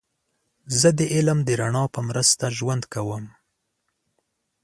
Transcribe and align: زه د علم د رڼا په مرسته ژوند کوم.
زه 0.79 0.89
د 0.99 1.01
علم 1.13 1.39
د 1.47 1.49
رڼا 1.61 1.83
په 1.93 1.99
مرسته 2.09 2.45
ژوند 2.57 2.83
کوم. 2.93 3.25